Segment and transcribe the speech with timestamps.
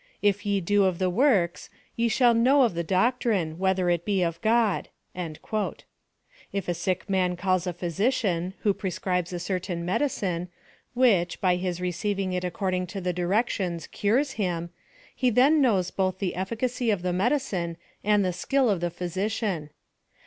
[0.23, 4.23] If ye do of the works, ye shall know of the doctrine, whether it be
[4.23, 4.87] of God.'^
[6.51, 10.49] If a sick man calls a physician, who prescribes a certain medicine,
[10.95, 14.71] which, by his receiving it accord ing to the directions, cures him,
[15.15, 19.69] he then knows both the eflicacy of the medicine, and the skill of the physician.